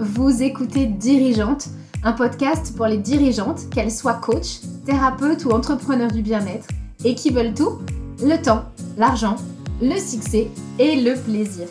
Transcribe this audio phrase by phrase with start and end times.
[0.00, 1.68] vous écoutez Dirigeante,
[2.04, 6.68] un podcast pour les dirigeantes, qu'elles soient coach, thérapeutes ou entrepreneurs du bien-être,
[7.04, 7.78] et qui veulent tout,
[8.22, 8.64] le temps,
[8.96, 9.36] l'argent,
[9.82, 10.48] le succès
[10.78, 11.66] et le plaisir.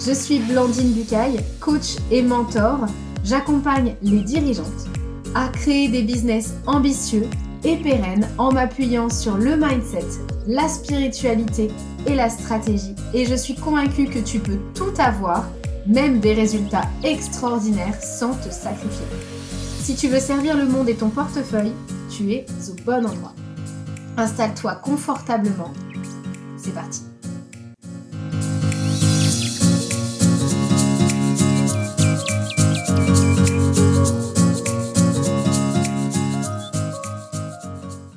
[0.00, 2.86] Je suis Blandine Bucaille, coach et mentor.
[3.24, 4.88] J'accompagne les dirigeantes
[5.34, 7.28] à créer des business ambitieux
[7.64, 10.06] et pérennes en m'appuyant sur le mindset,
[10.46, 11.68] la spiritualité
[12.06, 12.94] et la stratégie.
[13.14, 15.46] Et je suis convaincue que tu peux tout avoir
[15.86, 19.06] même des résultats extraordinaires sans te sacrifier.
[19.80, 21.72] Si tu veux servir le monde et ton portefeuille,
[22.10, 23.34] tu es au bon endroit.
[24.16, 25.72] Installe-toi confortablement.
[26.56, 27.02] C'est parti.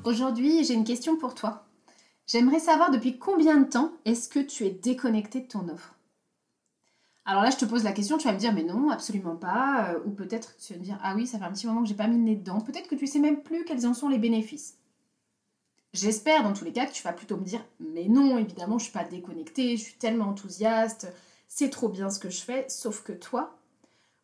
[0.03, 1.65] Aujourd'hui, j'ai une question pour toi.
[2.25, 5.98] J'aimerais savoir depuis combien de temps est-ce que tu es déconnecté de ton offre?
[7.25, 9.91] Alors là, je te pose la question, tu vas me dire, mais non, absolument pas.
[9.91, 11.87] Euh, ou peut-être tu vas me dire, ah oui, ça fait un petit moment que
[11.87, 12.59] j'ai pas mis le nez dedans.
[12.59, 14.77] Peut-être que tu sais même plus quels en sont les bénéfices.
[15.93, 18.85] J'espère dans tous les cas que tu vas plutôt me dire, mais non, évidemment, je
[18.85, 21.11] suis pas déconnectée, je suis tellement enthousiaste,
[21.47, 22.65] c'est trop bien ce que je fais.
[22.67, 23.57] Sauf que toi,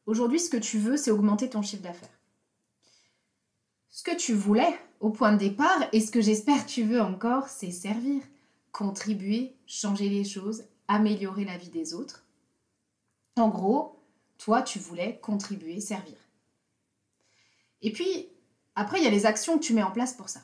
[0.06, 2.10] aujourd'hui, ce que tu veux, c'est augmenter ton chiffre d'affaires.
[3.90, 7.48] Ce que tu voulais au point de départ, et ce que j'espère tu veux encore,
[7.50, 8.22] c'est servir,
[8.72, 12.25] contribuer, changer les choses, améliorer la vie des autres
[13.36, 14.00] en gros,
[14.38, 16.18] toi, tu voulais contribuer, servir.
[17.82, 18.28] Et puis,
[18.76, 20.42] après, il y a les actions que tu mets en place pour ça.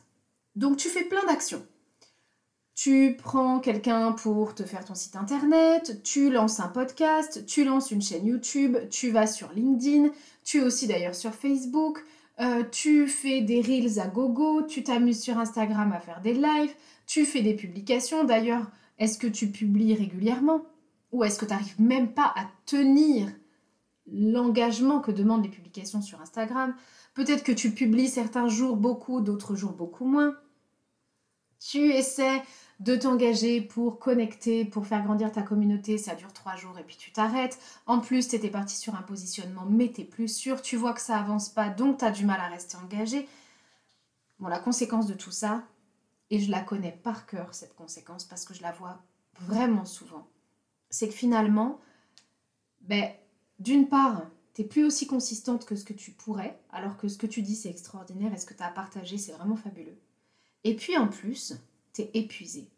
[0.55, 1.65] Donc, tu fais plein d'actions.
[2.75, 7.91] Tu prends quelqu'un pour te faire ton site internet, tu lances un podcast, tu lances
[7.91, 10.09] une chaîne YouTube, tu vas sur LinkedIn,
[10.43, 12.03] tu es aussi d'ailleurs sur Facebook,
[12.39, 16.73] euh, tu fais des reels à gogo, tu t'amuses sur Instagram à faire des lives,
[17.05, 18.23] tu fais des publications.
[18.23, 20.65] D'ailleurs, est-ce que tu publies régulièrement?
[21.11, 23.29] Ou est-ce que tu n'arrives même pas à tenir
[24.07, 26.75] l'engagement que demandent les publications sur Instagram?
[27.13, 30.35] Peut-être que tu publies certains jours beaucoup, d'autres jours beaucoup moins.
[31.59, 32.41] Tu essaies
[32.79, 36.97] de t'engager pour connecter, pour faire grandir ta communauté, ça dure trois jours et puis
[36.97, 37.59] tu t'arrêtes.
[37.85, 41.01] En plus, tu étais parti sur un positionnement, mais tu plus sûr, tu vois que
[41.01, 43.27] ça avance pas, donc tu as du mal à rester engagé.
[44.39, 45.63] Bon, la conséquence de tout ça,
[46.31, 48.99] et je la connais par cœur, cette conséquence, parce que je la vois
[49.41, 50.27] vraiment souvent,
[50.91, 51.79] c'est que finalement,
[52.81, 53.09] ben,
[53.59, 57.17] d'une part, tu n'es plus aussi consistante que ce que tu pourrais, alors que ce
[57.17, 59.97] que tu dis, c'est extraordinaire et ce que tu as à partager, c'est vraiment fabuleux.
[60.63, 61.53] Et puis en plus,
[61.93, 62.69] tu es épuisé.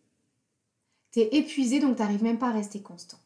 [1.12, 3.20] Tu es épuisé, donc tu n'arrives même pas à rester constante.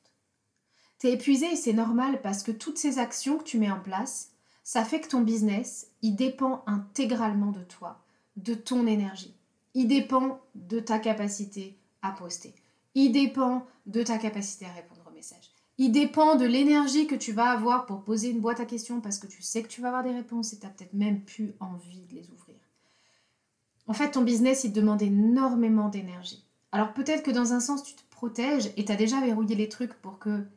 [1.00, 3.80] Tu es épuisé et c'est normal parce que toutes ces actions que tu mets en
[3.80, 4.32] place,
[4.64, 8.04] ça fait que ton business, il dépend intégralement de toi,
[8.36, 9.36] de ton énergie.
[9.74, 12.56] Il dépend de ta capacité à poster.
[13.00, 15.52] Il dépend de ta capacité à répondre aux messages.
[15.78, 19.20] Il dépend de l'énergie que tu vas avoir pour poser une boîte à questions parce
[19.20, 21.54] que tu sais que tu vas avoir des réponses et tu n'as peut-être même plus
[21.60, 22.56] envie de les ouvrir.
[23.86, 26.44] En fait, ton business, il demande énormément d'énergie.
[26.72, 29.70] Alors peut-être que dans un sens, tu te protèges et tu as déjà verrouillé les
[29.70, 30.48] trucs pour que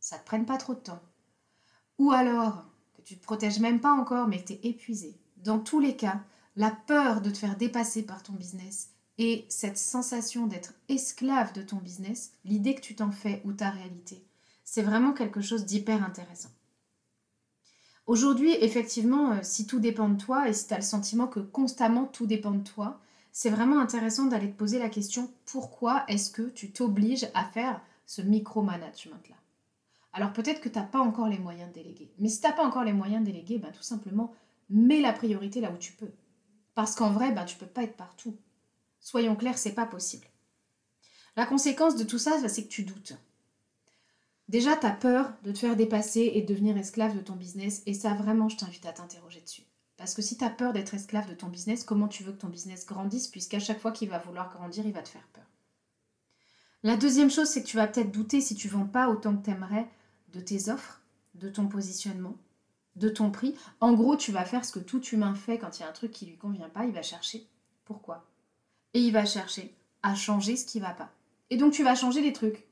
[0.00, 1.02] ça ne te prenne pas trop de temps.
[2.00, 2.64] Ou alors
[2.96, 5.16] que tu ne te protèges même pas encore mais que tu es épuisé.
[5.36, 6.22] Dans tous les cas,
[6.56, 8.88] la peur de te faire dépasser par ton business,
[9.22, 13.70] et cette sensation d'être esclave de ton business, l'idée que tu t'en fais ou ta
[13.70, 14.20] réalité,
[14.64, 16.48] c'est vraiment quelque chose d'hyper intéressant.
[18.06, 21.38] Aujourd'hui, effectivement, euh, si tout dépend de toi et si tu as le sentiment que
[21.38, 23.00] constamment tout dépend de toi,
[23.30, 27.80] c'est vraiment intéressant d'aller te poser la question pourquoi est-ce que tu t'obliges à faire
[28.06, 29.36] ce micromanagement-là?
[30.14, 32.10] Alors peut-être que tu n'as pas encore les moyens de déléguer.
[32.18, 34.32] Mais si tu n'as pas encore les moyens de déléguer, ben, tout simplement,
[34.68, 36.10] mets la priorité là où tu peux.
[36.74, 38.36] Parce qu'en vrai, ben, tu ne peux pas être partout.
[39.02, 40.26] Soyons clairs, c'est pas possible.
[41.36, 43.14] La conséquence de tout ça, c'est que tu doutes.
[44.48, 47.82] Déjà, tu as peur de te faire dépasser et de devenir esclave de ton business,
[47.86, 49.64] et ça, vraiment, je t'invite à t'interroger dessus.
[49.96, 52.40] Parce que si tu as peur d'être esclave de ton business, comment tu veux que
[52.40, 55.44] ton business grandisse, puisqu'à chaque fois qu'il va vouloir grandir, il va te faire peur?
[56.84, 59.44] La deuxième chose, c'est que tu vas peut-être douter si tu vends pas autant que
[59.44, 59.88] tu aimerais
[60.32, 61.00] de tes offres,
[61.34, 62.36] de ton positionnement,
[62.96, 63.54] de ton prix.
[63.80, 65.92] En gros, tu vas faire ce que tout humain fait quand il y a un
[65.92, 67.46] truc qui lui convient pas, il va chercher
[67.84, 68.31] pourquoi
[68.94, 71.10] et il va chercher à changer ce qui va pas.
[71.50, 72.66] Et donc tu vas changer les trucs.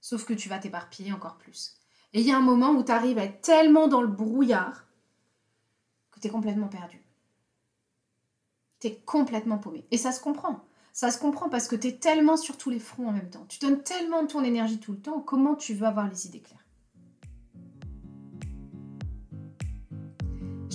[0.00, 1.76] Sauf que tu vas t'éparpiller encore plus.
[2.12, 4.86] Et il y a un moment où tu arrives à être tellement dans le brouillard
[6.10, 7.00] que tu es complètement perdu.
[8.80, 9.84] Tu es complètement paumé.
[9.90, 10.64] Et ça se comprend.
[10.92, 13.46] Ça se comprend parce que tu es tellement sur tous les fronts en même temps.
[13.48, 15.20] Tu donnes tellement de ton énergie tout le temps.
[15.20, 16.59] Comment tu veux avoir les idées claires?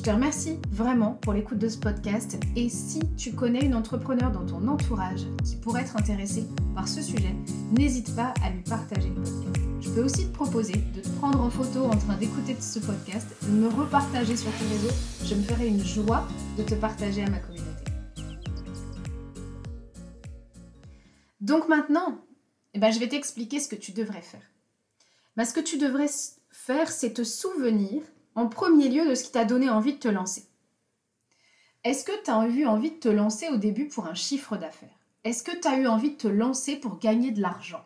[0.06, 4.46] Te remercie vraiment pour l'écoute de ce podcast et si tu connais une entrepreneur dans
[4.46, 7.34] ton entourage qui pourrait être intéressée par ce sujet,
[7.72, 9.58] n'hésite pas à lui partager le podcast.
[9.82, 13.28] Je peux aussi te proposer de te prendre en photo en train d'écouter ce podcast,
[13.48, 14.96] de me repartager sur tes réseaux.
[15.24, 17.92] Je me ferai une joie de te partager à ma communauté.
[21.42, 22.20] Donc maintenant,
[22.76, 24.52] eh ben, je vais t'expliquer ce que tu devrais faire.
[25.36, 26.12] Ben, ce que tu devrais
[26.52, 28.04] faire, c'est te souvenir
[28.36, 30.46] en premier lieu de ce qui t'a donné envie de te lancer.
[31.84, 35.00] Est-ce que tu as eu envie de te lancer au début pour un chiffre d'affaires?
[35.24, 37.86] Est-ce que tu as eu envie de te lancer pour gagner de l'argent?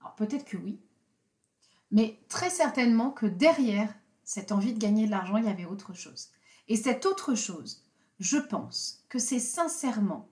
[0.00, 0.80] Alors peut-être que oui,
[1.90, 3.94] mais très certainement que derrière
[4.24, 6.30] cette envie de gagner de l'argent, il y avait autre chose.
[6.68, 7.84] Et cette autre chose,
[8.18, 10.28] je pense que c'est sincèrement,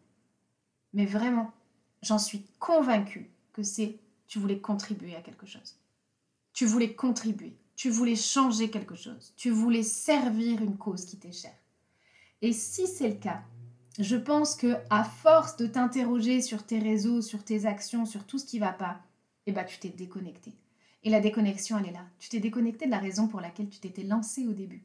[0.93, 1.53] mais vraiment,
[2.03, 5.77] j'en suis convaincue que c'est tu voulais contribuer à quelque chose.
[6.53, 11.33] Tu voulais contribuer tu voulais changer quelque chose, tu voulais servir une cause qui t'est
[11.33, 11.57] chère.
[12.43, 13.41] Et si c'est le cas,
[13.99, 18.39] je pense que à force de t'interroger sur tes réseaux, sur tes actions, sur tout
[18.39, 19.01] ce qui va pas,
[19.47, 20.53] eh ben tu t'es déconnecté.
[21.05, 22.05] Et la déconnexion, elle est là.
[22.19, 24.85] Tu t'es déconnecté de la raison pour laquelle tu t'étais lancé au début.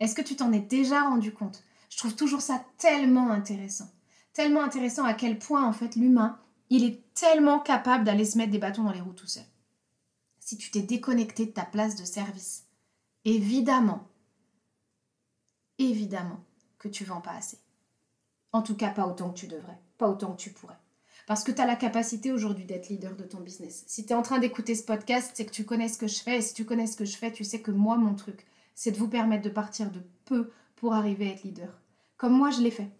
[0.00, 1.62] Est-ce que tu t'en es déjà rendu compte?
[1.88, 3.92] Je trouve toujours ça tellement intéressant.
[4.32, 8.50] Tellement intéressant à quel point, en fait, l'humain, il est tellement capable d'aller se mettre
[8.50, 9.44] des bâtons dans les roues tout seul
[10.44, 12.66] si tu t'es déconnecté de ta place de service.
[13.24, 14.06] Évidemment,
[15.78, 16.44] évidemment
[16.78, 17.58] que tu vends pas assez.
[18.52, 20.78] En tout cas, pas autant que tu devrais, pas autant que tu pourrais.
[21.26, 23.84] Parce que tu as la capacité aujourd'hui d'être leader de ton business.
[23.86, 26.18] Si tu es en train d'écouter ce podcast, c'est que tu connais ce que je
[26.18, 26.36] fais.
[26.36, 28.44] Et si tu connais ce que je fais, tu sais que moi, mon truc,
[28.74, 31.80] c'est de vous permettre de partir de peu pour arriver à être leader.
[32.18, 32.90] Comme moi, je l'ai fait.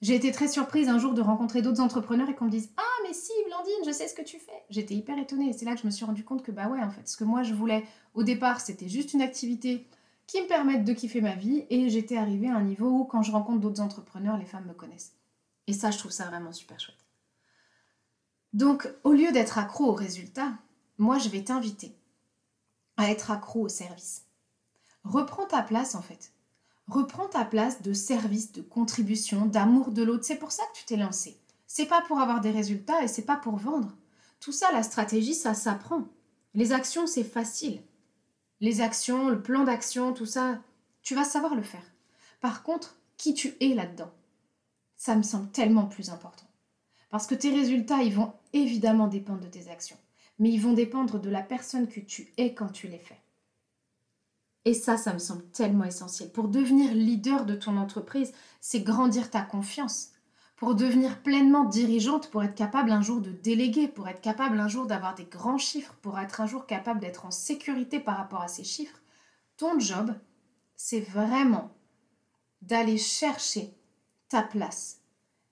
[0.00, 3.02] J'ai été très surprise un jour de rencontrer d'autres entrepreneurs et qu'on me dise Ah,
[3.06, 3.32] mais si,
[3.86, 4.64] Je sais ce que tu fais.
[4.70, 6.80] J'étais hyper étonnée et c'est là que je me suis rendu compte que, bah ouais,
[6.80, 7.84] en fait, ce que moi je voulais
[8.14, 9.86] au départ, c'était juste une activité
[10.26, 13.22] qui me permette de kiffer ma vie et j'étais arrivée à un niveau où, quand
[13.22, 15.14] je rencontre d'autres entrepreneurs, les femmes me connaissent.
[15.66, 17.06] Et ça, je trouve ça vraiment super chouette.
[18.52, 20.52] Donc, au lieu d'être accro au résultat,
[20.98, 21.94] moi, je vais t'inviter
[22.96, 24.24] à être accro au service.
[25.04, 26.32] Reprends ta place, en fait.
[26.88, 30.24] Reprends ta place de service, de contribution, d'amour de l'autre.
[30.24, 31.38] C'est pour ça que tu t'es lancé.
[31.68, 33.94] C'est pas pour avoir des résultats et c'est pas pour vendre.
[34.40, 36.08] Tout ça, la stratégie, ça s'apprend.
[36.54, 37.82] Les actions, c'est facile.
[38.60, 40.58] Les actions, le plan d'action, tout ça,
[41.02, 41.84] tu vas savoir le faire.
[42.40, 44.10] Par contre, qui tu es là-dedans,
[44.96, 46.46] ça me semble tellement plus important.
[47.10, 49.98] Parce que tes résultats, ils vont évidemment dépendre de tes actions,
[50.38, 53.20] mais ils vont dépendre de la personne que tu es quand tu les fais.
[54.64, 56.30] Et ça, ça me semble tellement essentiel.
[56.30, 60.12] Pour devenir leader de ton entreprise, c'est grandir ta confiance.
[60.58, 64.66] Pour devenir pleinement dirigeante, pour être capable un jour de déléguer, pour être capable un
[64.66, 68.42] jour d'avoir des grands chiffres, pour être un jour capable d'être en sécurité par rapport
[68.42, 69.00] à ces chiffres,
[69.56, 70.12] ton job,
[70.74, 71.70] c'est vraiment
[72.60, 73.72] d'aller chercher
[74.28, 75.00] ta place.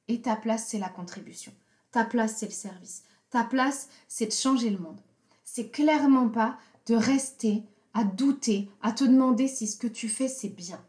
[0.08, 1.52] Et ta place, c'est la contribution.
[1.92, 3.04] Ta place, c'est le service.
[3.30, 5.00] Ta place, c'est de changer le monde.
[5.44, 7.62] C'est clairement pas de rester
[7.94, 10.84] à douter, à te demander si ce que tu fais c'est bien.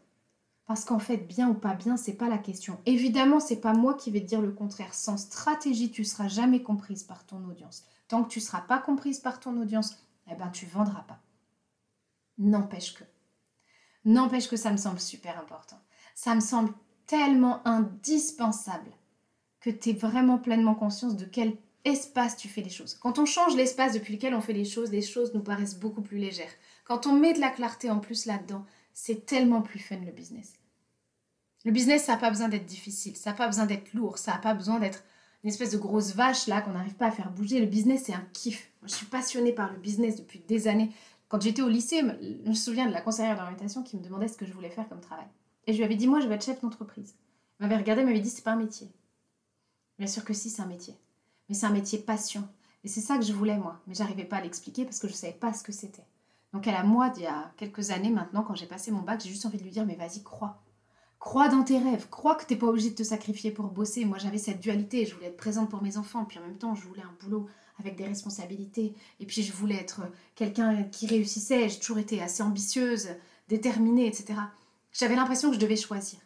[0.68, 2.78] Parce qu'en fait, bien ou pas bien, c'est pas la question.
[2.84, 4.92] Évidemment, c'est pas moi qui vais te dire le contraire.
[4.92, 7.84] Sans stratégie, tu seras jamais comprise par ton audience.
[8.06, 9.96] Tant que tu seras pas comprise par ton audience,
[10.30, 11.20] eh ben tu vendras pas.
[12.36, 13.04] N'empêche que.
[14.04, 15.80] N'empêche que ça me semble super important.
[16.14, 16.74] Ça me semble
[17.06, 18.90] tellement indispensable
[19.60, 21.56] que tu aies vraiment pleinement conscience de quel
[21.86, 22.94] espace tu fais les choses.
[22.94, 26.02] Quand on change l'espace depuis lequel on fait les choses, les choses nous paraissent beaucoup
[26.02, 26.52] plus légères.
[26.84, 28.66] Quand on met de la clarté en plus là-dedans,
[29.00, 30.54] c'est tellement plus fun le business.
[31.64, 34.32] Le business, ça n'a pas besoin d'être difficile, ça n'a pas besoin d'être lourd, ça
[34.32, 35.04] n'a pas besoin d'être
[35.44, 37.60] une espèce de grosse vache là qu'on n'arrive pas à faire bouger.
[37.60, 38.72] Le business, c'est un kiff.
[38.82, 40.90] Moi, je suis passionnée par le business depuis des années.
[41.28, 44.36] Quand j'étais au lycée, je me souviens de la conseillère d'orientation qui me demandait ce
[44.36, 45.28] que je voulais faire comme travail.
[45.68, 47.14] Et je lui avais dit, moi, je vais être chef d'entreprise.
[47.60, 48.90] Elle m'avait regardé, elle m'avait dit, c'est pas un métier.
[49.98, 50.96] Bien sûr que si, c'est un métier.
[51.48, 52.48] Mais c'est un métier passion.
[52.82, 53.80] Et c'est ça que je voulais, moi.
[53.86, 56.04] Mais j'arrivais pas à l'expliquer parce que je ne savais pas ce que c'était.
[56.52, 59.20] Donc elle a moi, il y a quelques années maintenant, quand j'ai passé mon bac,
[59.22, 60.62] j'ai juste envie de lui dire, mais vas-y, crois.
[61.18, 64.04] Crois dans tes rêves, crois que tu n'es pas obligé de te sacrifier pour bosser.
[64.04, 66.74] Moi j'avais cette dualité, je voulais être présente pour mes enfants, puis en même temps
[66.74, 70.02] je voulais un boulot avec des responsabilités, et puis je voulais être
[70.34, 73.08] quelqu'un qui réussissait, j'ai toujours été assez ambitieuse,
[73.48, 74.40] déterminée, etc.
[74.92, 76.18] J'avais l'impression que je devais choisir.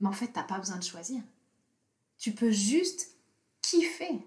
[0.00, 1.22] Mais en fait, t'as pas besoin de choisir.
[2.18, 3.16] Tu peux juste
[3.62, 4.26] kiffer.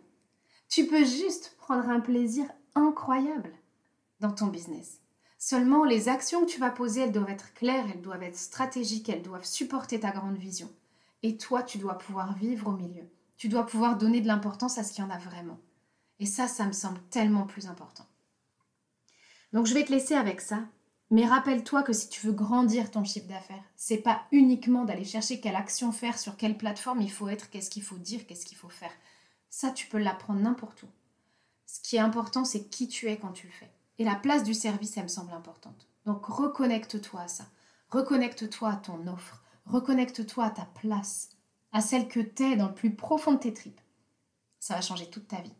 [0.70, 3.52] Tu peux juste prendre un plaisir incroyable
[4.20, 5.02] dans ton business.
[5.48, 9.10] Seulement, les actions que tu vas poser, elles doivent être claires, elles doivent être stratégiques,
[9.10, 10.72] elles doivent supporter ta grande vision.
[11.22, 13.08] Et toi, tu dois pouvoir vivre au milieu.
[13.38, 15.60] Tu dois pouvoir donner de l'importance à ce qu'il y en a vraiment.
[16.18, 18.08] Et ça, ça me semble tellement plus important.
[19.54, 20.64] Donc, je vais te laisser avec ça.
[21.12, 25.42] Mais rappelle-toi que si tu veux grandir ton chiffre d'affaires, c'est pas uniquement d'aller chercher
[25.42, 28.58] quelle action faire, sur quelle plateforme il faut être, qu'est-ce qu'il faut dire, qu'est-ce qu'il
[28.58, 28.94] faut faire.
[29.52, 30.88] Ça, tu peux l'apprendre n'importe où.
[31.68, 33.70] Ce qui est important, c'est qui tu es quand tu le fais.
[33.98, 35.88] Et la place du service, elle me semble importante.
[36.06, 37.46] Donc reconnecte-toi à ça.
[37.90, 39.44] Reconnecte-toi à ton offre.
[39.66, 41.30] Reconnecte-toi à ta place,
[41.72, 43.82] à celle que tu es dans le plus profond de tes tripes.
[44.60, 45.56] Ça va changer toute ta vie.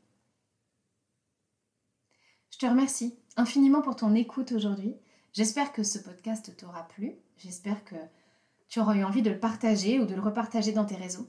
[2.52, 4.96] Je te remercie infiniment pour ton écoute aujourd'hui.
[5.34, 7.16] J'espère que ce podcast t'aura plu.
[7.38, 7.96] J'espère que
[8.70, 11.28] tu auras eu envie de le partager ou de le repartager dans tes réseaux.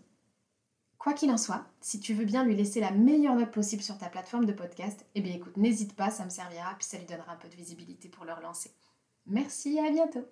[1.06, 3.96] Quoi qu'il en soit, si tu veux bien lui laisser la meilleure note possible sur
[3.96, 7.06] ta plateforme de podcast, eh bien écoute, n'hésite pas, ça me servira, puis ça lui
[7.06, 8.72] donnera un peu de visibilité pour le relancer.
[9.24, 10.26] Merci et à bientôt